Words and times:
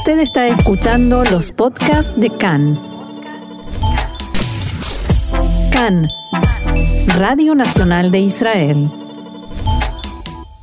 Usted 0.00 0.20
está 0.20 0.48
escuchando 0.48 1.24
los 1.24 1.52
podcasts 1.52 2.18
de 2.18 2.30
CAN. 2.30 2.80
CAN, 5.70 6.08
Radio 7.18 7.54
Nacional 7.54 8.10
de 8.10 8.20
Israel. 8.20 8.90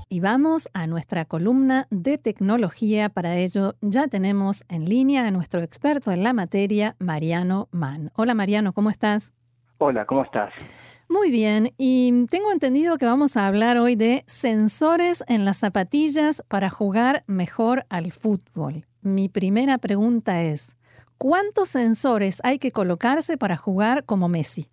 Y 0.09 0.21
vamos 0.21 0.69
a 0.73 0.87
nuestra 0.87 1.25
columna 1.25 1.85
de 1.91 2.17
tecnología. 2.17 3.09
Para 3.09 3.35
ello 3.35 3.75
ya 3.81 4.07
tenemos 4.07 4.65
en 4.69 4.89
línea 4.89 5.27
a 5.27 5.31
nuestro 5.31 5.61
experto 5.61 6.11
en 6.11 6.23
la 6.23 6.33
materia, 6.33 6.95
Mariano 6.97 7.69
Mann. 7.71 8.09
Hola 8.15 8.33
Mariano, 8.33 8.73
¿cómo 8.73 8.89
estás? 8.89 9.33
Hola, 9.77 10.07
¿cómo 10.07 10.23
estás? 10.23 10.51
Muy 11.09 11.29
bien, 11.29 11.73
y 11.77 12.25
tengo 12.25 12.51
entendido 12.51 12.97
que 12.97 13.05
vamos 13.05 13.37
a 13.37 13.45
hablar 13.45 13.77
hoy 13.77 13.95
de 13.95 14.23
sensores 14.25 15.23
en 15.27 15.45
las 15.45 15.57
zapatillas 15.57 16.43
para 16.47 16.71
jugar 16.71 17.23
mejor 17.27 17.85
al 17.89 18.11
fútbol. 18.11 18.87
Mi 19.07 19.29
primera 19.29 19.77
pregunta 19.77 20.41
es, 20.41 20.75
¿cuántos 21.17 21.69
sensores 21.69 22.41
hay 22.43 22.59
que 22.59 22.71
colocarse 22.71 23.37
para 23.37 23.55
jugar 23.55 24.03
como 24.03 24.27
Messi? 24.27 24.67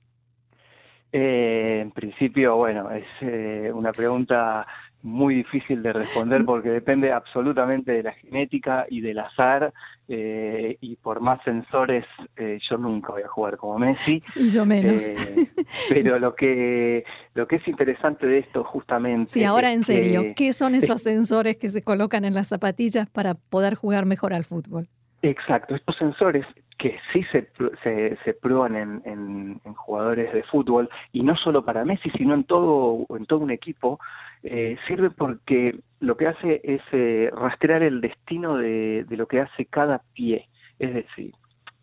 Eh, 1.13 1.79
en 1.81 1.93
principio, 1.93 2.57
bueno, 2.57 2.91
es 2.91 3.07
eh, 3.21 3.71
una 3.73 3.93
pregunta 3.93 4.67
muy 5.05 5.35
difícil 5.35 5.83
de 5.83 5.93
responder 5.93 6.43
mm. 6.43 6.47
porque 6.47 6.71
depende 6.71 7.13
absolutamente 7.13 7.93
de 7.93 8.03
la 8.03 8.13
genética 8.15 8.87
y 8.89 9.03
del 9.03 9.19
azar 9.19 9.73
eh, 10.09 10.79
y 10.81 10.97
por 10.97 11.21
más 11.21 11.43
sensores 11.45 12.07
eh, 12.37 12.59
yo 12.69 12.79
nunca 12.79 13.13
voy 13.13 13.23
a 13.23 13.29
jugar 13.29 13.59
como 13.59 13.79
Messi. 13.79 14.23
Y 14.37 14.49
yo 14.49 14.65
menos. 14.65 15.07
Eh, 15.09 15.47
pero 15.91 16.19
lo 16.19 16.35
que 16.35 17.05
lo 17.35 17.47
que 17.47 17.57
es 17.57 17.69
interesante 17.69 18.27
de 18.27 18.39
esto 18.39 18.65
justamente 18.65 19.31
sí 19.31 19.45
ahora 19.45 19.73
en 19.73 19.85
serio 19.85 20.33
qué 20.35 20.53
son 20.55 20.75
esos 20.75 21.03
sensores 21.03 21.59
que 21.59 21.69
se 21.69 21.83
colocan 21.83 22.25
en 22.25 22.33
las 22.33 22.49
zapatillas 22.49 23.09
para 23.09 23.35
poder 23.35 23.75
jugar 23.75 24.07
mejor 24.07 24.33
al 24.33 24.45
fútbol 24.45 24.89
exacto 25.23 25.75
estos 25.75 25.97
sensores 25.97 26.47
que 26.79 26.99
sí 27.13 27.23
se, 27.31 27.49
se, 27.83 28.17
se 28.25 28.35
prueban 28.35 28.77
en, 28.77 29.03
en, 29.05 29.75
jugadores 29.75 30.33
de 30.33 30.43
fútbol 30.45 30.89
y 31.13 31.23
no 31.23 31.37
solo 31.37 31.65
para 31.65 31.85
Messi 31.85 32.11
sino 32.11 32.35
en 32.35 32.45
todo 32.45 33.07
en 33.11 33.27
todo 33.27 33.41
un 33.41 33.51
equipo 33.51 34.01
eh, 34.43 34.77
sirve 34.87 35.11
porque 35.11 35.79
lo 36.01 36.17
que 36.17 36.29
hace 36.29 36.61
es 36.65 36.81
eh, 36.93 37.31
rastrear 37.35 37.83
el 37.83 38.01
destino 38.01 38.57
de, 38.57 39.05
de, 39.09 39.17
lo 39.17 39.27
que 39.27 39.41
hace 39.41 39.67
cada 39.67 40.03
pie 40.15 40.49
es 40.79 40.95
decir 40.95 41.33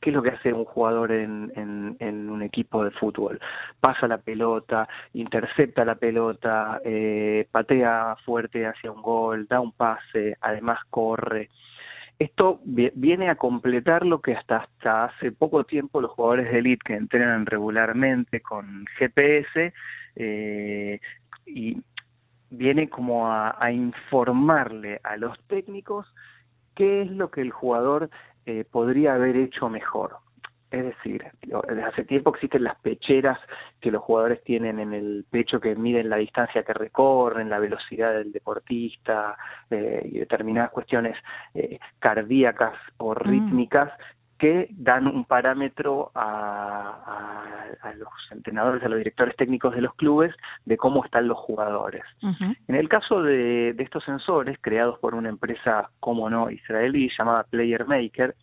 ¿Qué 0.01 0.09
es 0.09 0.15
lo 0.15 0.23
que 0.23 0.31
hace 0.31 0.51
un 0.51 0.65
jugador 0.65 1.11
en, 1.11 1.51
en, 1.55 1.95
en, 1.99 2.27
un 2.31 2.41
equipo 2.41 2.83
de 2.83 2.89
fútbol? 2.89 3.39
Pasa 3.79 4.07
la 4.07 4.17
pelota, 4.17 4.89
intercepta 5.13 5.85
la 5.85 5.93
pelota, 5.93 6.81
eh, 6.83 7.47
patea 7.51 8.15
fuerte 8.25 8.65
hacia 8.65 8.91
un 8.91 9.03
gol, 9.03 9.45
da 9.47 9.59
un 9.59 9.71
pase, 9.73 10.37
además 10.41 10.79
corre. 10.89 11.49
Esto 12.21 12.59
viene 12.63 13.31
a 13.31 13.35
completar 13.35 14.05
lo 14.05 14.21
que 14.21 14.35
hasta, 14.35 14.57
hasta 14.57 15.05
hace 15.05 15.31
poco 15.31 15.63
tiempo 15.63 16.01
los 16.01 16.11
jugadores 16.11 16.51
de 16.51 16.59
élite 16.59 16.83
que 16.85 16.93
entrenan 16.93 17.47
regularmente 17.47 18.41
con 18.41 18.85
GPS 18.99 19.73
eh, 20.17 20.99
y 21.47 21.81
viene 22.51 22.89
como 22.89 23.27
a, 23.27 23.71
informarle 23.71 25.01
a 25.03 25.17
los 25.17 25.35
técnicos 25.47 26.13
qué 26.75 27.01
es 27.01 27.09
lo 27.09 27.31
que 27.31 27.41
el 27.41 27.49
jugador 27.49 28.11
eh, 28.45 28.65
podría 28.69 29.15
haber 29.15 29.35
hecho 29.35 29.67
mejor. 29.69 30.17
Es 30.71 30.85
decir, 30.85 31.25
desde 31.41 31.83
hace 31.83 32.05
tiempo 32.05 32.29
existen 32.29 32.63
las 32.63 32.79
pecheras 32.79 33.37
que 33.81 33.91
los 33.91 34.01
jugadores 34.01 34.41
tienen 34.41 34.79
en 34.79 34.93
el 34.93 35.25
pecho 35.29 35.59
que 35.59 35.75
miden 35.75 36.09
la 36.09 36.15
distancia 36.15 36.63
que 36.63 36.73
recorren, 36.73 37.49
la 37.49 37.59
velocidad 37.59 38.13
del 38.13 38.31
deportista 38.31 39.37
eh, 39.69 40.01
y 40.09 40.19
determinadas 40.19 40.71
cuestiones 40.71 41.17
eh, 41.53 41.77
cardíacas 41.99 42.73
o 42.97 43.11
mm. 43.11 43.17
rítmicas 43.17 43.91
que 44.39 44.69
dan 44.71 45.05
un 45.05 45.25
parámetro 45.25 46.09
a, 46.15 47.75
a, 47.81 47.93
los 47.93 48.09
entrenadores, 48.31 48.81
a 48.83 48.89
los 48.89 48.97
directores 48.97 49.35
técnicos 49.35 49.75
de 49.75 49.81
los 49.81 49.93
clubes 49.93 50.33
de 50.65 50.77
cómo 50.77 51.05
están 51.05 51.27
los 51.27 51.37
jugadores. 51.37 52.01
En 52.67 52.75
el 52.75 52.89
caso 52.89 53.21
de, 53.21 53.73
de 53.73 53.83
estos 53.83 54.03
sensores, 54.03 54.57
creados 54.59 54.97
por 54.97 55.13
una 55.13 55.29
empresa, 55.29 55.91
como 55.99 56.27
no, 56.27 56.49
israelí, 56.49 57.11
llamada 57.15 57.43
Player 57.43 57.85
Maker, 57.85 58.35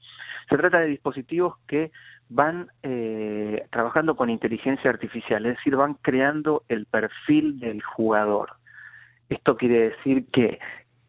se 0.49 0.57
trata 0.57 0.79
de 0.79 0.87
dispositivos 0.87 1.57
que 1.67 1.91
van 2.29 2.69
eh, 2.83 3.67
trabajando 3.71 4.17
con 4.17 4.31
inteligencia 4.31 4.91
artificial, 4.91 5.47
es 5.47 5.57
decir, 5.57 5.77
van 5.77 5.95
creando 5.95 6.65
el 6.69 6.87
perfil 6.87 7.59
del 7.59 7.83
jugador. 7.83 8.51
Esto 9.29 9.57
quiere 9.57 9.91
decir 9.91 10.27
que 10.33 10.59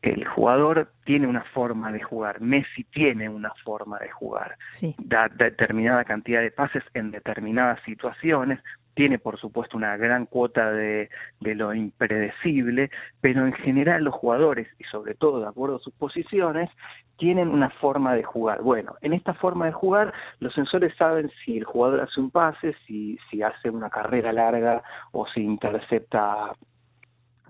el 0.02 0.26
jugador 0.26 0.92
tiene 1.04 1.28
una 1.28 1.44
forma 1.54 1.92
de 1.92 2.02
jugar, 2.02 2.40
Messi 2.40 2.86
tiene 2.86 3.28
una 3.28 3.52
forma 3.64 4.00
de 4.00 4.10
jugar, 4.10 4.56
da 5.00 5.28
determinada 5.30 6.06
cantidad 6.06 6.42
de 6.42 6.52
pases 6.52 6.84
en 6.94 7.12
determinadas 7.12 7.82
situaciones, 7.84 8.60
tiene 8.94 9.20
por 9.20 9.40
supuesto 9.40 9.78
una 9.78 9.96
gran 9.98 10.26
cuota 10.26 10.72
de, 10.72 11.10
de, 11.40 11.56
lo 11.56 11.74
impredecible, 11.74 12.92
pero 13.22 13.46
en 13.46 13.54
general 13.54 14.04
los 14.04 14.14
jugadores, 14.14 14.68
y 14.78 14.84
sobre 14.86 15.16
todo 15.16 15.42
de 15.42 15.48
acuerdo 15.48 15.78
a 15.78 15.80
sus 15.80 15.94
posiciones, 15.94 16.70
tienen 17.18 17.50
una 17.50 17.70
forma 17.70 18.16
de 18.16 18.24
jugar. 18.24 18.62
Bueno, 18.62 18.96
en 19.02 19.14
esta 19.14 19.34
forma 19.34 19.68
de 19.68 19.74
jugar, 19.74 20.14
los 20.40 20.54
sensores 20.54 20.96
saben 20.98 21.32
si 21.44 21.58
el 21.58 21.66
jugador 21.66 22.02
hace 22.02 22.20
un 22.20 22.32
pase, 22.32 22.76
si, 22.88 23.18
si 23.30 23.42
hace 23.42 23.70
una 23.70 23.90
carrera 23.90 24.34
larga 24.34 24.82
o 25.12 25.26
si 25.28 25.42
intercepta 25.42 26.54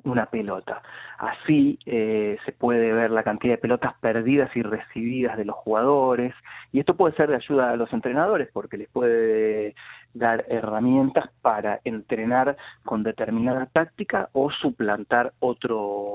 una 0.04 0.26
pelota. 0.28 0.82
Así 1.18 1.80
eh, 1.86 2.38
se 2.46 2.52
puede 2.52 2.94
ver 2.94 3.12
la 3.12 3.24
cantidad 3.24 3.54
de 3.54 3.58
pelotas 3.58 3.94
perdidas 4.00 4.50
y 4.56 4.62
recibidas 4.62 5.38
de 5.38 5.46
los 5.46 5.56
jugadores 5.56 6.34
y 6.72 6.80
esto 6.80 6.96
puede 6.96 7.16
ser 7.16 7.30
de 7.30 7.36
ayuda 7.36 7.72
a 7.72 7.76
los 7.76 7.92
entrenadores 7.92 8.50
porque 8.54 8.78
les 8.78 8.90
puede 8.90 9.76
dar 10.14 10.46
herramientas 10.50 11.30
para 11.42 11.82
entrenar 11.84 12.58
con 12.84 13.04
determinada 13.04 13.68
táctica 13.68 14.30
o 14.34 14.50
suplantar 14.50 15.34
otro 15.40 16.08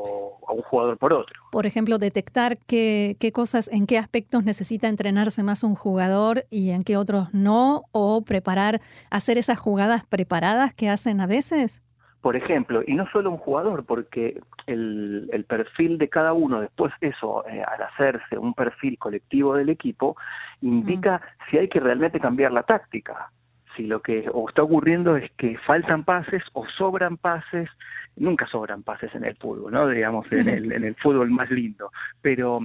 a 0.49 0.53
un 0.53 0.63
jugador 0.63 0.99
por 0.99 1.13
otro. 1.13 1.35
Por 1.53 1.67
ejemplo, 1.67 1.99
detectar 1.99 2.57
qué, 2.67 3.17
qué 3.21 3.31
cosas, 3.31 3.69
en 3.73 3.87
qué 3.87 3.99
aspectos 3.99 4.45
necesita 4.45 4.89
entrenarse 4.89 5.43
más 5.43 5.63
un 5.63 5.75
jugador 5.75 6.45
y 6.51 6.71
en 6.71 6.83
qué 6.83 6.97
otros 6.97 7.33
no, 7.33 7.83
o 7.93 8.25
preparar, 8.25 8.81
hacer 9.11 9.39
esas 9.39 9.59
jugadas 9.59 10.05
preparadas 10.05 10.75
que 10.75 10.89
hacen 10.89 11.21
a 11.21 11.27
veces 11.27 11.84
por 12.25 12.37
ejemplo, 12.37 12.83
y 12.87 12.95
no 12.95 13.07
solo 13.11 13.31
un 13.31 13.37
jugador, 13.37 13.85
porque 13.85 14.41
el, 14.67 15.29
el 15.31 15.45
perfil 15.45 15.99
de 15.99 16.09
cada 16.09 16.33
uno, 16.33 16.63
después 16.63 16.91
eso, 17.03 17.47
eh, 17.47 17.63
al 17.63 17.83
hacerse 17.83 18.39
un 18.39 18.55
perfil 18.55 18.97
colectivo 18.97 19.55
del 19.55 19.69
equipo, 19.69 20.17
indica 20.63 21.19
mm. 21.19 21.51
si 21.51 21.59
hay 21.59 21.69
que 21.69 21.81
realmente 21.81 22.21
cambiar 22.21 22.51
la 22.53 22.63
táctica. 22.63 23.31
Si 23.77 23.83
lo 23.83 24.01
que 24.01 24.21
está 24.49 24.63
ocurriendo 24.63 25.19
es 25.19 25.31
que 25.33 25.59
faltan 25.67 26.05
pases 26.05 26.43
o 26.55 26.67
sobran 26.67 27.19
pases, 27.19 27.69
nunca 28.17 28.47
sobran 28.47 28.83
pases 28.85 29.15
en 29.15 29.27
el 29.27 29.37
fútbol, 29.37 29.71
¿no? 29.71 29.87
Digamos, 29.87 30.33
en 30.33 30.49
el, 30.49 30.73
en 30.73 30.85
el 30.85 30.95
fútbol 30.95 31.29
más 31.29 31.51
lindo. 31.51 31.93
Pero 32.23 32.61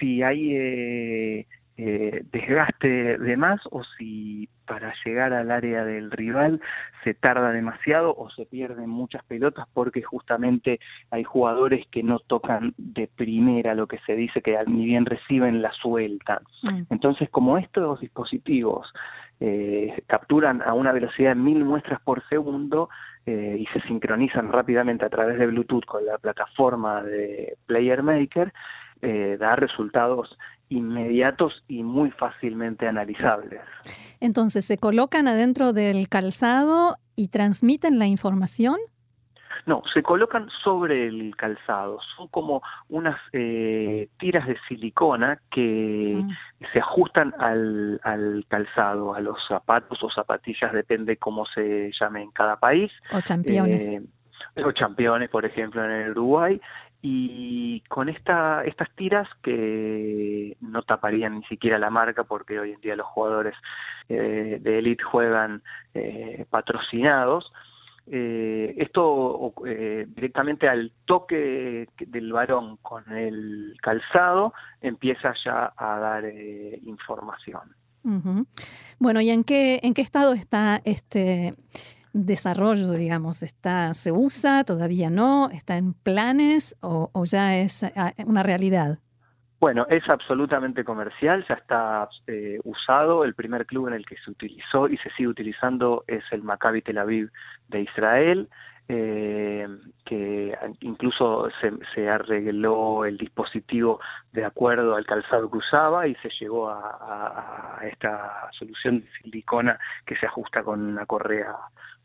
si 0.00 0.24
hay 0.24 0.56
eh, 0.56 1.46
eh, 1.76 2.24
desgaste 2.30 3.18
de 3.18 3.36
más 3.36 3.60
o 3.70 3.82
si 3.98 4.48
para 4.64 4.94
llegar 5.04 5.32
al 5.32 5.50
área 5.50 5.84
del 5.84 6.10
rival 6.10 6.60
se 7.02 7.14
tarda 7.14 7.50
demasiado 7.50 8.14
o 8.16 8.30
se 8.30 8.46
pierden 8.46 8.88
muchas 8.88 9.24
pelotas 9.24 9.66
porque 9.74 10.02
justamente 10.02 10.78
hay 11.10 11.24
jugadores 11.24 11.84
que 11.90 12.02
no 12.02 12.20
tocan 12.20 12.74
de 12.78 13.08
primera 13.08 13.74
lo 13.74 13.88
que 13.88 13.98
se 14.06 14.14
dice 14.14 14.40
que 14.40 14.56
ni 14.66 14.86
bien 14.86 15.04
reciben 15.04 15.62
la 15.62 15.72
suelta. 15.72 16.40
Mm. 16.62 16.82
Entonces, 16.90 17.28
como 17.30 17.58
estos 17.58 18.00
dispositivos 18.00 18.92
eh, 19.40 20.02
capturan 20.06 20.62
a 20.62 20.74
una 20.74 20.92
velocidad 20.92 21.30
de 21.30 21.42
mil 21.42 21.64
muestras 21.64 22.00
por 22.02 22.26
segundo 22.28 22.88
eh, 23.26 23.56
y 23.58 23.66
se 23.66 23.80
sincronizan 23.88 24.52
rápidamente 24.52 25.04
a 25.04 25.10
través 25.10 25.38
de 25.38 25.46
Bluetooth 25.48 25.84
con 25.84 26.06
la 26.06 26.18
plataforma 26.18 27.02
de 27.02 27.56
Player 27.66 28.02
Maker, 28.02 28.52
eh, 29.02 29.36
da 29.38 29.56
resultados 29.56 30.38
inmediatos 30.68 31.64
y 31.68 31.82
muy 31.82 32.10
fácilmente 32.10 32.86
analizables. 32.88 33.60
Entonces, 34.20 34.64
¿se 34.64 34.78
colocan 34.78 35.28
adentro 35.28 35.72
del 35.72 36.08
calzado 36.08 36.96
y 37.16 37.28
transmiten 37.28 37.98
la 37.98 38.06
información? 38.06 38.76
No, 39.66 39.82
se 39.94 40.02
colocan 40.02 40.48
sobre 40.62 41.06
el 41.06 41.34
calzado. 41.36 41.98
Son 42.16 42.28
como 42.28 42.62
unas 42.88 43.18
eh, 43.32 44.08
tiras 44.18 44.46
de 44.46 44.56
silicona 44.68 45.40
que 45.50 46.20
mm. 46.22 46.30
se 46.72 46.80
ajustan 46.80 47.32
al, 47.38 47.98
al, 48.02 48.44
calzado, 48.48 49.14
a 49.14 49.20
los 49.20 49.38
zapatos 49.48 50.02
o 50.02 50.10
zapatillas, 50.10 50.72
depende 50.72 51.16
cómo 51.16 51.46
se 51.46 51.90
llame 51.98 52.22
en 52.22 52.30
cada 52.32 52.56
país. 52.56 52.92
O 53.12 53.20
championes. 53.20 53.88
Eh, 53.88 54.02
o 54.62 54.72
championes, 54.72 55.30
por 55.30 55.44
ejemplo, 55.44 55.84
en 55.84 55.90
el 55.90 56.10
Uruguay 56.10 56.60
y 57.06 57.82
con 57.82 58.08
esta, 58.08 58.64
estas 58.64 58.88
tiras 58.96 59.28
que 59.42 60.56
no 60.62 60.82
taparían 60.84 61.40
ni 61.40 61.44
siquiera 61.44 61.78
la 61.78 61.90
marca 61.90 62.24
porque 62.24 62.58
hoy 62.58 62.72
en 62.72 62.80
día 62.80 62.96
los 62.96 63.06
jugadores 63.08 63.54
eh, 64.08 64.58
de 64.58 64.78
élite 64.78 65.04
juegan 65.04 65.62
eh, 65.92 66.46
patrocinados, 66.48 67.52
eh, 68.06 68.74
esto 68.78 69.52
eh, 69.66 70.06
directamente 70.08 70.66
al 70.66 70.92
toque 71.04 71.88
del 71.98 72.32
varón 72.32 72.78
con 72.78 73.10
el 73.12 73.76
calzado 73.82 74.54
empieza 74.80 75.34
ya 75.44 75.74
a 75.76 75.98
dar 75.98 76.24
eh, 76.24 76.80
información. 76.86 77.74
Bueno, 78.98 79.20
¿y 79.20 79.28
en 79.28 79.44
qué, 79.44 79.80
en 79.82 79.92
qué 79.92 80.00
estado 80.02 80.32
está 80.32 80.80
este 80.84 81.52
desarrollo, 82.14 82.92
digamos? 82.92 83.42
¿Está, 83.42 83.92
¿Se 83.92 84.12
usa? 84.12 84.64
¿Todavía 84.64 85.10
no? 85.10 85.50
¿Está 85.50 85.76
en 85.76 85.92
planes 85.92 86.76
o, 86.80 87.10
ya 87.24 87.58
es 87.58 87.84
ah, 87.96 88.12
una 88.26 88.42
realidad? 88.42 88.98
Bueno, 89.60 89.86
es 89.88 90.08
absolutamente 90.08 90.84
comercial, 90.84 91.44
ya 91.48 91.54
está 91.54 92.08
eh, 92.26 92.58
usado. 92.64 93.24
El 93.24 93.34
primer 93.34 93.66
club 93.66 93.88
en 93.88 93.94
el 93.94 94.06
que 94.06 94.16
se 94.24 94.30
utilizó 94.30 94.88
y 94.88 94.96
se 94.98 95.10
sigue 95.10 95.28
utilizando 95.28 96.04
es 96.06 96.22
el 96.30 96.42
Maccabi 96.42 96.82
Tel 96.82 96.98
Aviv 96.98 97.30
de 97.68 97.80
Israel, 97.80 98.48
eh, 98.88 99.66
que 100.04 100.56
incluso 100.80 101.48
se, 101.94 102.08
arregló 102.08 103.06
el 103.06 103.16
dispositivo 103.16 104.00
de 104.32 104.44
acuerdo 104.44 104.94
al 104.94 105.06
calzado 105.06 105.50
que 105.50 105.56
usaba 105.56 106.06
y 106.06 106.14
se 106.16 106.28
llegó 106.38 106.68
a 106.68 107.80
esta 107.90 108.50
solución 108.52 109.00
de 109.00 109.06
silicona 109.22 109.78
que 110.04 110.16
se 110.16 110.26
ajusta 110.26 110.62
con 110.62 110.82
una 110.82 111.06
correa 111.06 111.56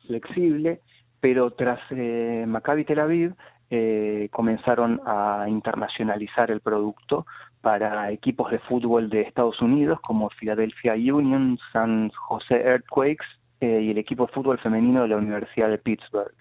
flexible. 0.09 0.81
Pero 1.21 1.51
tras 1.51 1.79
eh, 1.91 2.45
Maccabi 2.47 2.85
Tel 2.85 2.99
Aviv, 2.99 3.35
eh, 3.69 4.29
comenzaron 4.31 4.99
a 5.05 5.45
internacionalizar 5.47 6.49
el 6.49 6.59
producto 6.59 7.27
para 7.61 8.09
equipos 8.11 8.49
de 8.51 8.57
fútbol 8.59 9.09
de 9.09 9.21
Estados 9.21 9.61
Unidos 9.61 9.99
como 10.01 10.29
Philadelphia 10.29 10.93
Union, 10.93 11.59
San 11.71 12.09
Jose 12.09 12.55
Earthquakes 12.55 13.25
eh, 13.61 13.81
y 13.83 13.91
el 13.91 13.99
equipo 13.99 14.25
de 14.25 14.33
fútbol 14.33 14.57
femenino 14.59 15.03
de 15.03 15.09
la 15.09 15.17
Universidad 15.17 15.69
de 15.69 15.77
Pittsburgh. 15.77 16.33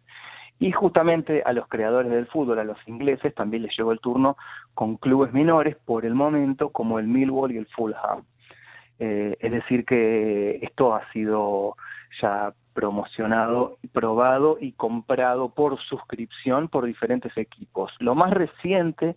Y 0.61 0.73
justamente 0.73 1.43
a 1.45 1.53
los 1.53 1.69
creadores 1.69 2.11
del 2.11 2.27
fútbol, 2.29 2.61
a 2.61 2.65
los 2.65 2.79
ingleses, 2.87 3.35
también 3.35 3.65
les 3.65 3.77
llegó 3.77 3.93
el 3.93 4.01
turno 4.01 4.37
con 4.75 4.97
clubes 4.97 5.33
menores 5.33 5.77
por 5.85 6.07
el 6.07 6.15
momento 6.15 6.71
como 6.71 6.99
el 6.99 7.07
Millwall 7.07 7.53
y 7.53 7.59
el 7.59 7.67
Fulham. 7.67 8.25
Eh, 8.99 9.37
es 9.39 9.53
decir, 9.53 9.85
que 9.85 10.59
esto 10.63 10.95
ha 10.95 11.09
sido 11.13 11.77
ya 12.21 12.53
promocionado, 12.79 13.77
probado 13.93 14.57
y 14.61 14.71
comprado 14.71 15.49
por 15.49 15.81
suscripción 15.81 16.69
por 16.69 16.87
diferentes 16.87 17.37
equipos. 17.37 17.91
Lo 17.99 18.15
más 18.15 18.31
reciente 18.31 19.17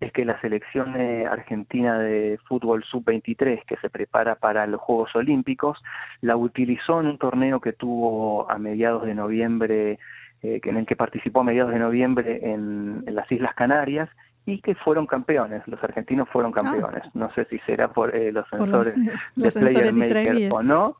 es 0.00 0.10
que 0.12 0.24
la 0.24 0.40
selección 0.40 0.98
eh, 0.98 1.26
argentina 1.26 1.98
de 1.98 2.38
fútbol 2.48 2.82
sub-23 2.84 3.66
que 3.66 3.76
se 3.76 3.90
prepara 3.90 4.36
para 4.36 4.66
los 4.66 4.80
Juegos 4.80 5.14
Olímpicos 5.14 5.76
la 6.22 6.36
utilizó 6.36 7.00
en 7.00 7.08
un 7.08 7.18
torneo 7.18 7.60
que 7.60 7.74
tuvo 7.74 8.50
a 8.50 8.56
mediados 8.56 9.04
de 9.04 9.14
noviembre, 9.14 9.98
eh, 10.42 10.60
en 10.64 10.76
el 10.78 10.86
que 10.86 10.96
participó 10.96 11.40
a 11.40 11.44
mediados 11.44 11.74
de 11.74 11.80
noviembre 11.80 12.40
en, 12.50 13.04
las 13.08 13.30
Islas 13.30 13.54
Canarias 13.54 14.08
y 14.46 14.62
que 14.62 14.74
fueron 14.74 15.06
campeones, 15.06 15.60
los 15.66 15.84
argentinos 15.84 16.30
fueron 16.30 16.54
ah. 16.56 16.62
campeones. 16.62 17.02
No 17.12 17.30
sé 17.34 17.44
si 17.50 17.58
será 17.66 17.88
por 17.88 18.16
eh, 18.16 18.32
los 18.32 18.48
sensores, 18.48 18.96
los, 19.36 19.52
de 19.52 19.60
Player 19.60 19.92
Maker 19.92 20.50
o 20.50 20.62
no, 20.62 20.96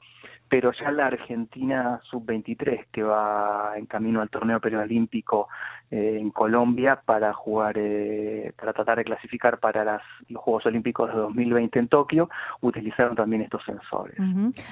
pero 0.53 0.71
ya 0.73 0.91
la 0.91 1.07
Argentina 1.07 1.99
sub-23 2.11 2.89
que 2.93 3.03
va 3.03 3.73
en 3.75 3.87
camino 3.87 4.21
al 4.21 4.29
torneo 4.29 4.61
periolímpico 4.61 5.49
eh, 5.91 6.19
en 6.21 6.31
Colombia 6.31 7.01
para 7.07 7.33
jugar, 7.33 7.77
eh, 7.79 8.53
para 8.55 8.75
tratar 8.75 8.99
de 8.99 9.05
clasificar 9.05 9.61
para 9.61 9.83
las, 9.83 10.03
los 10.29 10.43
Juegos 10.43 10.67
Olímpicos 10.67 11.11
de 11.11 11.17
2020 11.17 11.79
en 11.79 11.89
Tokio, 11.89 12.29
utilizaron 12.61 13.17
también 13.17 13.41
estos 13.41 13.65
sensores. 13.65 14.19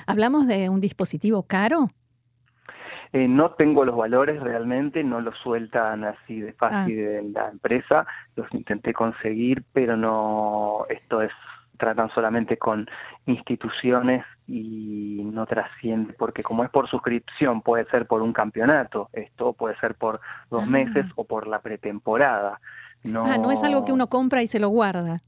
¿Hablamos 0.07 0.47
de 0.47 0.69
un 0.69 0.83
dispositivo 0.83 1.45
caro? 1.45 1.89
Eh, 3.15 3.27
no 3.27 3.53
tengo 3.53 3.87
los 3.87 3.97
valores 3.97 4.39
realmente, 4.39 5.03
no 5.03 5.23
los 5.23 5.35
sueltan 5.39 6.05
así 6.05 6.43
de 6.43 6.53
fácil 6.53 7.09
ah. 7.09 7.19
en 7.21 7.33
la 7.33 7.49
empresa, 7.49 8.07
los 8.37 8.53
intenté 8.53 8.93
conseguir, 8.93 9.65
pero 9.73 9.97
no, 9.97 10.85
esto 10.91 11.23
es 11.23 11.33
tratan 11.81 12.11
solamente 12.15 12.59
con 12.59 12.89
instituciones 13.27 14.25
y 14.47 15.23
no 15.25 15.47
trasciende, 15.47 16.13
porque 16.13 16.43
como 16.43 16.63
es 16.63 16.71
por 16.71 16.89
suscripción, 16.89 17.63
puede 17.63 17.87
ser 17.87 18.07
por 18.07 18.23
un 18.23 18.33
campeonato, 18.33 19.09
esto 19.13 19.55
puede 19.55 19.77
ser 19.81 19.97
por 19.97 20.21
dos 20.51 20.63
ah. 20.65 20.71
meses 20.71 21.07
o 21.17 21.25
por 21.25 21.49
la 21.49 21.61
pretemporada. 21.61 22.61
No, 23.03 23.25
ah, 23.25 23.39
no 23.39 23.51
es 23.51 23.65
algo 23.65 23.85
que 23.85 23.93
uno 23.93 24.07
compra 24.09 24.43
y 24.43 24.47
se 24.47 24.61
lo 24.61 24.69
guarda 24.69 25.21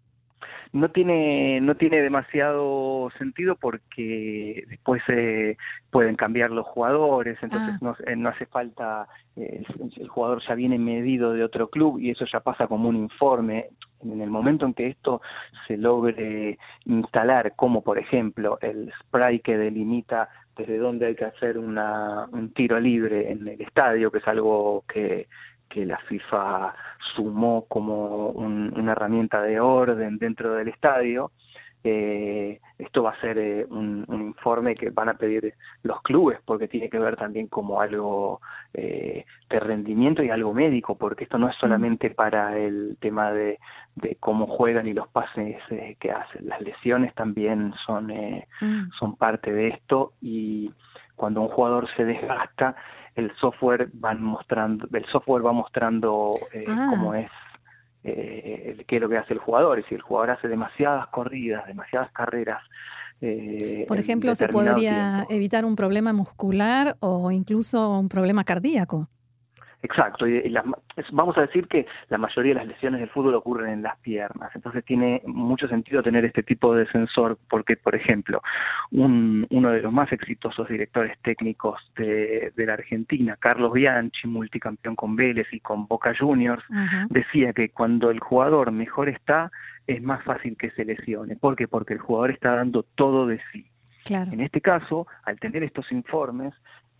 no 0.73 0.91
tiene 0.91 1.61
no 1.61 1.75
tiene 1.77 2.01
demasiado 2.01 3.11
sentido 3.19 3.57
porque 3.57 4.65
después 4.69 5.03
se 5.07 5.59
pueden 5.91 6.17
cambiar 6.17 6.51
los 6.51 6.67
jugadores 6.67 7.39
entonces 7.43 7.75
ah. 7.75 7.79
no, 7.83 8.17
no, 8.17 8.29
hace 8.31 8.47
falta 8.47 9.07
eh, 9.37 9.63
el, 9.97 10.09
jugador 10.09 10.43
ya 10.47 10.55
viene 10.55 10.79
medido 10.79 11.35
de 11.35 11.45
otro 11.45 11.69
club 11.69 11.99
y 12.01 12.11
eso 12.11 12.25
ya 12.31 12.41
pasa 12.41 12.67
como 12.67 12.89
un 12.89 12.97
informe 12.97 13.69
en 14.03 14.21
el 14.21 14.31
momento 14.31 14.67
en 14.67 14.75
que 14.75 14.89
esto 14.89 15.21
se 15.67 15.77
logre 15.77 16.59
instalar 16.85 17.55
como 17.57 17.83
por 17.83 17.99
ejemplo 17.99 18.59
el 18.61 18.93
spray 19.01 19.41
que 19.41 19.57
delimita 19.57 20.29
desde 20.57 20.79
dónde 20.79 21.07
hay 21.07 21.15
que 21.15 21.25
hacer 21.25 21.59
una, 21.59 22.27
un 22.33 22.53
tiro 22.53 22.79
libre 22.79 23.31
en 23.31 23.49
el 23.49 23.61
estadio 23.61 24.11
que 24.11 24.19
es 24.19 24.29
algo 24.29 24.85
que 24.87 25.29
que 25.73 25.87
la 25.87 25.99
FIFA 25.99 26.75
sumó 27.17 27.65
como 27.67 28.29
una 28.29 28.93
herramienta 28.93 29.41
de 29.43 29.59
orden 29.59 30.19
dentro 30.19 30.53
del 30.53 30.69
estadio. 30.69 31.33
Eh, 31.85 32.61
esto 32.79 33.03
va 33.03 33.11
a 33.11 33.21
ser 33.21 33.39
eh, 33.39 33.67
un, 33.69 34.07
informe 34.09 34.75
que 34.75 34.91
van 34.91 35.09
a 35.09 35.15
pedir 35.15 35.55
los 35.83 36.01
clubes 36.03 36.39
porque 36.45 36.69
tiene 36.69 36.89
que 36.89 36.99
ver 36.99 37.17
también 37.17 37.49
como 37.49 37.81
algo 37.81 38.41
eh, 38.73 39.25
de 39.51 39.61
rendimiento 39.61 40.23
y 40.23 40.31
algo 40.31 40.55
médico 40.55 40.97
porque 40.97 41.25
esto 41.25 41.39
no 41.39 41.49
es 41.49 41.57
mm. 41.57 41.61
solamente 41.61 42.11
para 42.11 42.57
el 42.57 42.97
tema 43.01 43.33
de, 43.33 43.59
de 43.97 44.17
cómo 44.21 44.47
juegan 44.47 44.87
y 44.87 44.93
los 44.93 45.09
pases 45.09 45.57
que 45.99 46.11
hacen 46.13 46.49
las 46.49 46.61
lesiones 46.61 47.15
también 47.15 47.75
son 47.85 48.07
mm. 48.07 48.91
son 48.99 49.17
parte 49.17 49.53
de 49.53 49.69
esto 49.69 50.13
y 50.21 50.71
cuando 51.17 51.41
un 51.43 51.49
jugador 51.49 51.89
se 51.97 52.05
desgasta 52.05 52.77
el 53.15 53.35
software 53.37 53.91
van 53.93 54.23
mostrando, 54.23 54.89
el 54.93 55.05
software 55.07 55.45
va 55.45 55.53
mostrando 55.53 56.31
eh, 56.53 56.65
ah. 56.69 56.89
cómo 56.91 57.15
es 57.15 57.31
eh, 58.05 58.85
qué 58.87 58.97
es 58.97 59.03
lo 59.03 59.09
que 59.09 59.19
hace 59.19 59.35
el 59.35 59.41
jugador, 59.41 59.79
y 59.79 59.85
si 59.85 59.95
el 59.95 60.03
jugador 60.03 60.31
hace 60.31 60.49
demasiadas 60.49 61.07
corridas, 61.09 61.67
demasiadas 61.67 62.11
carreras. 62.13 62.63
Eh, 63.21 63.85
Por 63.87 63.99
ejemplo, 63.99 64.35
se 64.35 64.49
podría 64.49 65.25
evitar 65.31 65.65
un 65.65 65.77
problema 65.77 66.13
muscular 66.13 66.97
o 67.01 67.31
incluso 67.31 67.99
un 67.99 68.09
problema 68.09 68.43
cardíaco. 68.45 69.09
Exacto, 69.83 70.29
y, 70.29 70.55
vamos 71.11 71.37
a 71.37 71.41
decir 71.41 71.67
que 71.67 71.87
la 72.09 72.17
mayoría 72.17 72.55
de 72.55 72.61
las 72.61 72.69
lesiones 72.69 73.01
del 73.01 73.11
fútbol 73.11 73.35
ocurren 73.35 73.73
en 73.73 73.83
las 73.83 73.99
piernas, 73.99 74.55
entonces 74.55 74.85
tiene 74.85 75.23
mucho 75.27 75.67
sentido 75.67 76.05
tener 76.05 76.25
este 76.25 76.45
tipo 76.45 76.73
de 76.75 76.87
sensor, 76.87 77.37
porque, 77.51 77.77
por 77.77 77.97
ejemplo, 77.97 78.43
un, 78.93 79.45
uno 79.51 79.71
de 79.71 79.83
los 79.83 79.93
más 79.93 80.13
exitosos 80.13 80.69
directores 80.69 81.19
técnicos 81.23 81.81
de, 81.97 82.53
la 82.57 82.75
Argentina, 82.75 83.37
Carlos 83.41 83.73
Bianchi, 83.73 84.29
multicampeón 84.29 84.95
con 84.95 85.17
Vélez 85.17 85.49
y 85.53 85.59
con 85.59 85.89
Boca 85.89 86.15
Juniors, 86.17 86.63
decía 87.11 87.53
que 87.53 87.71
cuando 87.71 88.13
el 88.13 88.21
jugador 88.21 88.71
mejor 88.71 89.09
está, 89.09 89.51
es 89.89 90.01
más 90.01 90.23
fácil 90.23 90.57
que 90.57 90.71
se 90.71 90.85
lesione. 90.85 91.35
¿Por 91.35 91.57
qué? 91.57 91.67
Porque 91.67 91.95
el 91.95 91.99
jugador 91.99 92.31
está 92.31 92.55
dando 92.55 92.85
todo 92.95 93.27
de 93.27 93.41
sí. 93.51 93.67
En 94.09 94.41
este 94.41 94.61
caso, 94.61 95.07
al 95.25 95.39
tener 95.39 95.63
estos 95.63 95.91
informes, 95.93 96.53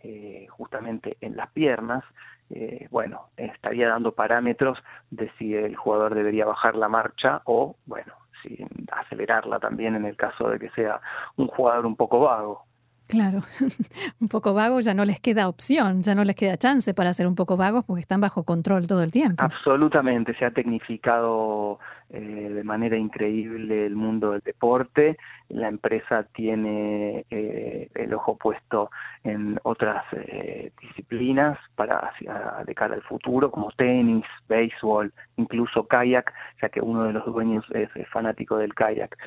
eh, 0.03 0.47
justamente 0.49 1.17
en 1.21 1.35
las 1.35 1.49
piernas, 1.51 2.03
eh, 2.49 2.87
bueno, 2.91 3.29
estaría 3.37 3.87
dando 3.89 4.11
parámetros 4.11 4.77
de 5.09 5.31
si 5.37 5.55
el 5.55 5.75
jugador 5.75 6.13
debería 6.13 6.45
bajar 6.45 6.75
la 6.75 6.89
marcha 6.89 7.41
o, 7.45 7.75
bueno, 7.85 8.13
si 8.41 8.65
acelerarla 8.91 9.59
también 9.59 9.95
en 9.95 10.05
el 10.05 10.17
caso 10.17 10.49
de 10.49 10.59
que 10.59 10.69
sea 10.71 10.99
un 11.37 11.47
jugador 11.47 11.85
un 11.85 11.95
poco 11.95 12.19
vago. 12.19 12.65
Claro, 13.07 13.39
un 14.21 14.27
poco 14.27 14.53
vago 14.53 14.79
ya 14.79 14.93
no 14.93 15.05
les 15.05 15.19
queda 15.19 15.47
opción, 15.47 16.01
ya 16.01 16.15
no 16.15 16.23
les 16.23 16.35
queda 16.35 16.57
chance 16.57 16.93
para 16.93 17.13
ser 17.13 17.27
un 17.27 17.35
poco 17.35 17.57
vagos 17.57 17.83
porque 17.85 18.01
están 18.01 18.21
bajo 18.21 18.43
control 18.43 18.87
todo 18.87 19.03
el 19.03 19.11
tiempo. 19.11 19.43
Absolutamente, 19.43 20.33
se 20.35 20.45
ha 20.45 20.51
tecnificado 20.51 21.79
eh, 22.09 22.19
de 22.19 22.63
manera 22.63 22.97
increíble 22.97 23.85
el 23.85 23.95
mundo 23.95 24.31
del 24.31 24.41
deporte. 24.41 25.17
La 25.49 25.67
empresa 25.67 26.23
tiene 26.33 27.25
eh, 27.29 27.89
el 27.93 28.13
ojo 28.13 28.37
puesto 28.37 28.89
en 29.23 29.59
otras 29.63 30.03
eh, 30.13 30.71
disciplinas 30.81 31.57
para 31.75 31.97
hacia, 31.97 32.63
de 32.65 32.75
cara 32.75 32.95
al 32.95 33.03
futuro, 33.03 33.51
como 33.51 33.71
tenis, 33.71 34.25
béisbol, 34.47 35.13
incluso 35.37 35.87
kayak, 35.87 36.33
ya 36.61 36.69
que 36.69 36.81
uno 36.81 37.03
de 37.03 37.13
los 37.13 37.25
dueños 37.25 37.65
es 37.73 37.89
fanático 38.09 38.57
del 38.57 38.73
kayak. 38.73 39.17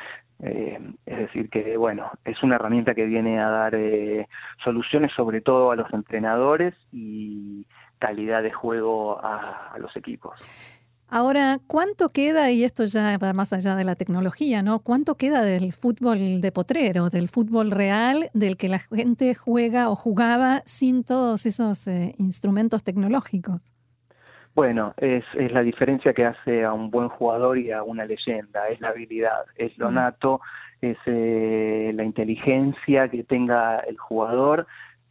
Eh, 0.42 0.78
es 1.06 1.18
decir, 1.18 1.48
que 1.48 1.76
bueno, 1.78 2.10
es 2.24 2.42
una 2.42 2.56
herramienta 2.56 2.94
que 2.94 3.06
viene 3.06 3.40
a 3.40 3.48
dar 3.48 3.65
eh, 3.74 4.28
soluciones 4.62 5.12
sobre 5.16 5.40
todo 5.40 5.70
a 5.70 5.76
los 5.76 5.92
entrenadores 5.92 6.74
y 6.92 7.66
calidad 7.98 8.42
de 8.42 8.52
juego 8.52 9.18
a, 9.22 9.74
los 9.78 9.94
equipos. 9.96 10.34
Ahora, 11.08 11.58
¿cuánto 11.68 12.08
queda, 12.08 12.50
y 12.50 12.64
esto 12.64 12.84
ya 12.84 13.16
va 13.18 13.32
más 13.32 13.52
allá 13.52 13.76
de 13.76 13.84
la 13.84 13.94
tecnología, 13.94 14.62
¿no? 14.62 14.80
¿Cuánto 14.80 15.14
queda 15.16 15.42
del 15.42 15.72
fútbol 15.72 16.40
de 16.40 16.52
potrero, 16.52 17.10
del 17.10 17.28
fútbol 17.28 17.70
real, 17.70 18.28
del 18.34 18.56
que 18.56 18.68
la 18.68 18.80
gente 18.80 19.34
juega 19.34 19.88
o 19.88 19.94
jugaba 19.94 20.62
sin 20.64 21.04
todos 21.04 21.46
esos 21.46 21.86
eh, 21.86 22.12
instrumentos 22.18 22.82
tecnológicos? 22.82 23.60
Bueno, 24.56 24.94
es, 24.96 25.22
es, 25.34 25.52
la 25.52 25.62
diferencia 25.62 26.12
que 26.12 26.24
hace 26.24 26.64
a 26.64 26.72
un 26.72 26.90
buen 26.90 27.08
jugador 27.10 27.58
y 27.58 27.70
a 27.70 27.82
una 27.82 28.04
leyenda, 28.04 28.68
es 28.68 28.80
la 28.80 28.88
habilidad, 28.88 29.44
es 29.54 29.76
lo 29.78 29.90
nato, 29.90 30.40
es 30.80 30.98
eh, 31.06 31.92
la 31.94 32.04
inteligencia 32.04 33.08
que 33.08 33.24
tenga 33.24 33.78
el 33.80 33.96
jugador, 33.98 34.66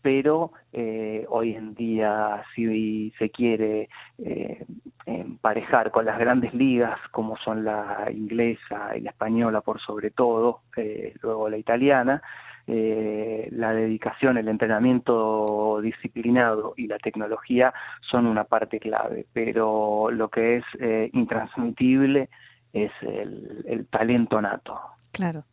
pero 0.05 0.51
eh, 0.71 1.25
hoy 1.29 1.55
en 1.55 1.73
día 1.73 2.43
si 2.53 3.11
se 3.17 3.31
quiere 3.31 3.89
eh, 4.19 4.63
emparejar 5.07 5.89
con 5.89 6.05
las 6.05 6.19
grandes 6.19 6.53
ligas 6.53 6.99
como 7.09 7.37
son 7.37 7.65
la 7.65 8.05
inglesa 8.11 8.95
y 8.95 9.01
la 9.01 9.09
española 9.09 9.61
por 9.61 9.81
sobre 9.81 10.11
todo, 10.11 10.61
eh, 10.77 11.15
luego 11.23 11.49
la 11.49 11.57
italiana, 11.57 12.21
eh, 12.67 13.49
la 13.51 13.73
dedicación, 13.73 14.37
el 14.37 14.47
entrenamiento 14.47 15.79
disciplinado 15.81 16.75
y 16.77 16.85
la 16.85 16.99
tecnología 16.99 17.73
son 18.01 18.27
una 18.27 18.43
parte 18.43 18.79
clave, 18.79 19.25
pero 19.33 20.11
lo 20.11 20.29
que 20.29 20.57
es 20.57 20.65
intransmitible 21.13 22.29
es 22.73 22.91
el, 23.01 23.65
el 23.67 23.87
talento 23.87 24.39
nato. 24.39 24.79
Claro. 25.11 25.45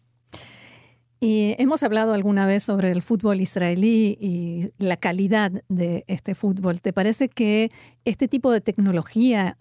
Y 1.24 1.54
hemos 1.60 1.84
hablado 1.84 2.14
alguna 2.14 2.46
vez 2.46 2.64
sobre 2.64 2.90
el 2.90 3.00
fútbol 3.00 3.40
israelí 3.40 4.18
y 4.20 4.72
la 4.84 4.96
calidad 4.96 5.52
de 5.68 6.02
este 6.08 6.34
fútbol. 6.34 6.80
¿Te 6.80 6.92
parece 6.92 7.28
que 7.28 7.70
este 8.04 8.26
tipo 8.26 8.50
de 8.50 8.60
tecnología, 8.60 9.54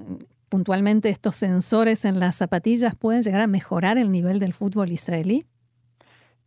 puntualmente 0.50 1.10
estos 1.10 1.36
sensores 1.36 2.04
en 2.04 2.20
las 2.20 2.38
zapatillas, 2.38 2.96
pueden 2.96 3.22
llegar 3.22 3.42
a 3.42 3.46
mejorar 3.46 4.00
el 4.00 4.12
nivel 4.12 4.40
del 4.40 4.54
fútbol 4.54 4.90
israelí? 4.90 5.46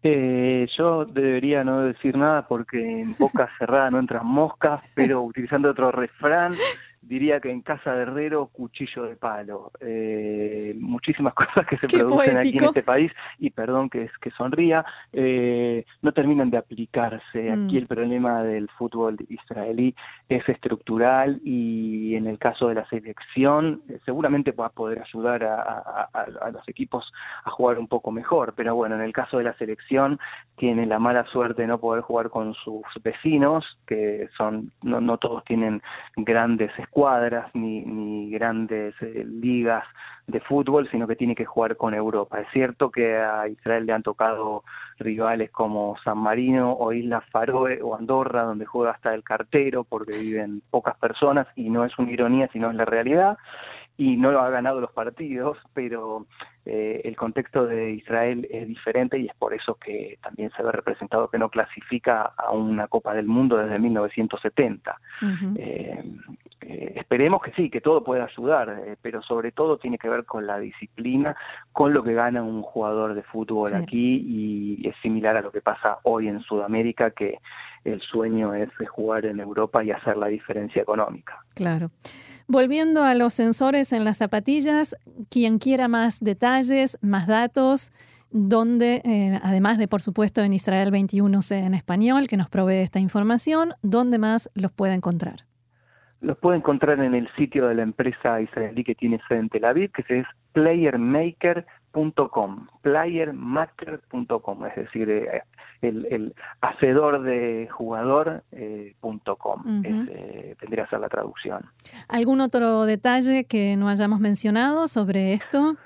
Eh, 0.02 0.66
yo 0.76 1.04
debería 1.04 1.62
no 1.62 1.82
decir 1.82 2.16
nada 2.16 2.48
porque 2.48 3.02
en 3.02 3.14
boca 3.16 3.48
cerrada 3.60 3.92
no 3.92 4.00
entran 4.00 4.26
moscas, 4.26 4.92
pero 4.96 5.22
utilizando 5.22 5.70
otro 5.70 5.92
refrán, 5.92 6.54
diría 7.06 7.40
que 7.40 7.50
en 7.50 7.62
casa 7.62 7.94
de 7.94 8.02
herrero, 8.02 8.46
cuchillo 8.46 9.04
de 9.04 9.16
palo. 9.16 9.70
Eh, 9.80 10.74
muchísimas 10.80 11.34
cosas 11.34 11.66
que 11.66 11.76
se 11.76 11.86
producen 11.86 12.38
aquí 12.38 12.58
en 12.58 12.64
este 12.64 12.82
país, 12.82 13.12
y 13.38 13.50
perdón 13.50 13.90
que, 13.90 14.10
que 14.20 14.30
sonría, 14.32 14.84
eh, 15.12 15.84
no 16.02 16.12
terminan 16.12 16.50
de 16.50 16.58
aplicarse. 16.58 17.50
Aquí 17.50 17.74
mm. 17.74 17.78
el 17.78 17.86
problema 17.86 18.42
del 18.42 18.68
fútbol 18.70 19.16
israelí 19.28 19.94
es 20.28 20.48
estructural 20.48 21.40
y 21.44 22.14
en 22.14 22.26
el 22.26 22.38
caso 22.38 22.68
de 22.68 22.74
la 22.74 22.88
selección 22.88 23.82
eh, 23.88 23.98
seguramente 24.04 24.52
va 24.52 24.66
a 24.66 24.70
poder 24.70 25.00
ayudar 25.00 25.44
a, 25.44 26.08
a, 26.12 26.50
los 26.50 26.68
equipos 26.68 27.12
a 27.44 27.50
jugar 27.50 27.78
un 27.78 27.88
poco 27.88 28.10
mejor, 28.10 28.54
pero 28.56 28.74
bueno, 28.74 28.94
en 28.94 29.02
el 29.02 29.12
caso 29.12 29.38
de 29.38 29.44
la 29.44 29.54
selección 29.54 30.18
tiene 30.56 30.86
la 30.86 30.98
mala 30.98 31.24
suerte 31.26 31.62
de 31.62 31.68
no 31.68 31.78
poder 31.78 32.02
jugar 32.02 32.30
con 32.30 32.54
sus 32.54 32.84
vecinos, 33.02 33.64
que 33.86 34.28
son 34.36 34.72
no, 34.82 35.00
no 35.00 35.18
todos 35.18 35.44
tienen 35.44 35.82
grandes 36.16 36.70
cuadras 36.94 37.52
ni, 37.54 38.30
grandes 38.30 38.94
eh, 39.02 39.24
ligas 39.26 39.84
de 40.28 40.40
fútbol, 40.40 40.88
sino 40.90 41.06
que 41.06 41.16
tiene 41.16 41.34
que 41.34 41.44
jugar 41.44 41.76
con 41.76 41.92
Europa. 41.92 42.40
Es 42.40 42.46
cierto 42.52 42.90
que 42.90 43.16
a 43.16 43.48
Israel 43.48 43.84
le 43.84 43.92
han 43.92 44.02
tocado 44.02 44.62
rivales 44.98 45.50
como 45.50 45.96
San 46.04 46.18
Marino 46.18 46.72
o 46.72 46.92
Islas 46.92 47.24
Faroe 47.30 47.82
o 47.82 47.96
Andorra, 47.96 48.44
donde 48.44 48.64
juega 48.64 48.92
hasta 48.92 49.12
el 49.12 49.24
cartero 49.24 49.82
porque 49.84 50.16
viven 50.16 50.62
pocas 50.70 50.96
personas 50.96 51.48
y 51.56 51.68
no 51.68 51.84
es 51.84 51.98
una 51.98 52.12
ironía, 52.12 52.48
sino 52.52 52.70
es 52.70 52.76
la 52.76 52.84
realidad 52.84 53.36
y 53.96 54.16
no 54.16 54.30
ha 54.30 54.50
ganado 54.50 54.80
los 54.80 54.92
partidos, 54.92 55.58
pero 55.74 56.26
eh, 56.66 57.02
el 57.04 57.16
contexto 57.16 57.66
de 57.66 57.92
Israel 57.92 58.46
es 58.50 58.66
diferente 58.66 59.18
y 59.18 59.26
es 59.26 59.34
por 59.34 59.52
eso 59.52 59.74
que 59.74 60.18
también 60.22 60.50
se 60.56 60.62
ve 60.62 60.72
representado 60.72 61.28
que 61.28 61.38
no 61.38 61.50
clasifica 61.50 62.32
a 62.36 62.52
una 62.52 62.88
Copa 62.88 63.14
del 63.14 63.26
Mundo 63.26 63.56
desde 63.56 63.78
1970. 63.78 64.96
eh, 65.58 66.04
eh, 66.66 66.94
esperemos 66.96 67.42
que 67.42 67.52
sí, 67.52 67.68
que 67.68 67.82
todo 67.82 68.02
pueda 68.02 68.24
ayudar, 68.24 68.82
eh, 68.86 68.96
pero 69.02 69.22
sobre 69.22 69.52
todo 69.52 69.76
tiene 69.76 69.98
que 69.98 70.08
ver 70.08 70.24
con 70.24 70.46
la 70.46 70.58
disciplina, 70.58 71.36
con 71.72 71.92
lo 71.92 72.02
que 72.02 72.14
gana 72.14 72.42
un 72.42 72.62
jugador 72.62 73.14
de 73.14 73.22
fútbol 73.22 73.74
aquí 73.74 74.24
y 74.26 74.88
es 74.88 74.94
similar 75.02 75.36
a 75.36 75.42
lo 75.42 75.52
que 75.52 75.60
pasa 75.60 75.98
hoy 76.04 76.28
en 76.28 76.40
Sudamérica, 76.40 77.10
que 77.10 77.38
el 77.84 78.00
sueño 78.00 78.54
es 78.54 78.70
jugar 78.88 79.26
en 79.26 79.40
Europa 79.40 79.84
y 79.84 79.90
hacer 79.90 80.16
la 80.16 80.28
diferencia 80.28 80.80
económica. 80.80 81.44
Claro. 81.54 81.90
Volviendo 82.46 83.04
a 83.04 83.14
los 83.14 83.34
sensores 83.34 83.92
en 83.92 84.04
las 84.04 84.18
zapatillas, 84.18 84.96
quien 85.30 85.58
quiera 85.58 85.88
más 85.88 86.20
detalles, 86.20 86.53
más 87.02 87.26
datos, 87.26 87.92
donde, 88.30 89.02
eh, 89.04 89.38
además 89.42 89.78
de, 89.78 89.88
por 89.88 90.00
supuesto, 90.00 90.42
en 90.42 90.52
Israel 90.52 90.90
21C 90.90 91.66
en 91.66 91.74
español, 91.74 92.28
que 92.28 92.36
nos 92.36 92.48
provee 92.48 92.82
esta 92.82 93.00
información, 93.00 93.72
¿dónde 93.82 94.18
más 94.18 94.50
los 94.54 94.72
puede 94.72 94.94
encontrar? 94.94 95.40
Los 96.20 96.38
puede 96.38 96.56
encontrar 96.56 97.00
en 97.00 97.14
el 97.14 97.28
sitio 97.36 97.68
de 97.68 97.74
la 97.74 97.82
empresa 97.82 98.40
israelí 98.40 98.82
que 98.82 98.94
tiene 98.94 99.20
sede 99.28 99.40
en 99.40 99.50
Tel 99.50 99.66
Aviv, 99.66 99.92
que 99.92 100.20
es 100.20 100.26
playermaker.com, 100.52 102.68
playermaker.com, 102.80 104.66
es 104.66 104.76
decir, 104.76 105.10
eh, 105.10 105.42
el, 105.82 106.06
el, 106.10 106.34
hacedor 106.62 107.22
de 107.22 107.68
jugador.com, 107.70 108.42
eh, 109.84 110.06
eh, 110.08 110.56
tendría 110.58 110.84
que 110.84 110.90
ser 110.90 111.00
la 111.00 111.10
traducción. 111.10 111.66
¿Algún 112.08 112.40
otro 112.40 112.86
detalle 112.86 113.44
que 113.44 113.76
no 113.76 113.88
hayamos 113.88 114.20
mencionado 114.20 114.88
sobre 114.88 115.34
esto? 115.34 115.76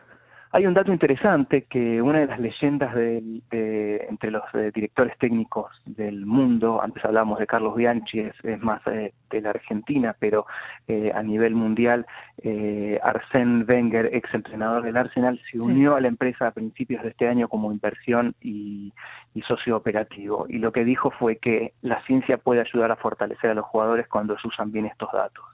Hay 0.50 0.64
un 0.64 0.73
dato 0.73 0.90
interesante 0.90 1.64
que 1.64 2.00
una 2.00 2.21
de 2.21 2.26
las 2.26 2.40
leyendas 2.40 2.95
de, 2.95 4.07
entre 4.09 4.31
los 4.31 4.43
eh, 4.55 4.71
directores 4.75 5.17
técnicos 5.19 5.71
del 5.85 6.25
mundo, 6.25 6.81
antes 6.83 7.05
hablábamos 7.05 7.38
de 7.38 7.47
Carlos 7.47 7.76
Bianchi, 7.76 8.21
es, 8.21 8.61
más 8.62 8.81
eh, 8.87 9.12
de 9.28 9.40
la 9.43 9.50
Argentina, 9.50 10.17
pero 10.19 10.47
eh, 10.87 11.12
a 11.14 11.23
nivel 11.23 11.55
mundial, 11.55 12.07
Arsène 12.43 13.64
Wenger, 13.69 14.09
ex 14.14 14.33
entrenador 14.33 14.83
del 14.83 14.97
Arsenal, 14.97 15.38
se 15.50 15.59
unió 15.59 15.97
a 15.97 16.00
la 16.00 16.09
empresa 16.09 16.47
a 16.47 16.52
principios 16.52 17.02
de 17.02 17.11
este 17.11 17.28
año 17.28 17.49
como 17.49 17.71
inversión 17.71 18.35
y, 18.40 18.95
y 19.35 19.43
socio 19.43 19.76
operativo. 19.76 20.47
Y 20.49 20.59
lo 20.59 20.73
que 20.73 20.85
dijo 20.85 21.11
fue 21.11 21.37
que 21.37 21.75
la 21.83 22.02
ciencia 22.05 22.38
puede 22.38 22.62
ayudar 22.62 22.90
a 22.90 22.97
fortalecer 22.97 23.50
a 23.50 23.55
los 23.55 23.67
jugadores 23.67 24.09
cuando 24.09 24.38
se 24.38 24.49
usan 24.49 24.73
bien 24.73 24.87
estos 24.87 25.12
datos. 25.12 25.45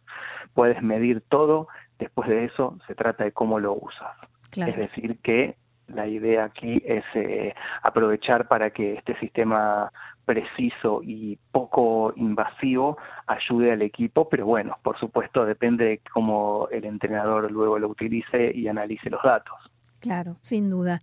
Puedes 0.53 0.81
medir 0.83 1.21
todo, 1.29 1.67
después 1.99 2.29
de 2.29 2.45
eso 2.45 2.79
se 2.87 2.95
trata 2.95 3.25
de 3.25 3.33
cómo 3.33 3.59
lo 3.59 3.75
usas. 3.75 4.17
Es 4.57 4.77
decir, 4.77 5.19
que 5.23 5.57
la 5.89 6.07
idea 6.07 6.45
aquí 6.45 6.83
es 6.85 7.05
eh, 7.15 7.55
aprovechar 7.83 8.49
para 8.49 8.71
que 8.71 8.95
este 8.95 9.19
sistema 9.19 9.93
preciso 10.25 11.03
y 11.03 11.39
poco 11.53 12.13
invasivo 12.17 12.97
ayude 13.27 13.73
al 13.73 13.83
equipo, 13.83 14.29
pero 14.29 14.47
bueno, 14.47 14.79
por 14.83 14.99
supuesto 14.99 15.45
depende 15.45 15.85
de 15.85 16.01
cómo 16.13 16.69
el 16.71 16.85
entrenador 16.85 17.51
luego 17.51 17.79
lo 17.79 17.89
utilice 17.89 18.53
y 18.55 18.67
analice 18.69 19.11
los 19.11 19.23
datos. 19.23 19.55
Claro, 20.01 20.37
sin 20.43 20.69
duda. 20.69 21.01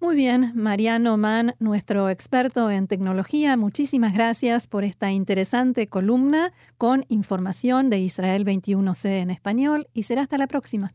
Muy 0.00 0.16
bien, 0.16 0.52
Mariano 0.56 1.16
Mann, 1.16 1.54
nuestro 1.60 2.08
experto 2.08 2.68
en 2.68 2.88
tecnología, 2.88 3.56
muchísimas 3.56 4.12
gracias 4.12 4.66
por 4.66 4.82
esta 4.82 5.12
interesante 5.12 5.88
columna 5.88 6.52
con 6.76 7.04
información 7.08 7.90
de 7.90 7.98
Israel 7.98 8.44
21C 8.44 9.22
en 9.22 9.30
español 9.30 9.86
y 9.94 10.02
será 10.02 10.22
hasta 10.22 10.36
la 10.36 10.48
próxima. 10.48 10.92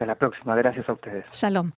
Hasta 0.00 0.06
la 0.06 0.14
próxima. 0.14 0.54
Gracias 0.56 0.88
a 0.88 0.94
ustedes. 0.94 1.26
Shalom. 1.30 1.72